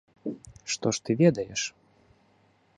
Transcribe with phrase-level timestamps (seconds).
[0.75, 1.61] Што ж ты ведаеш?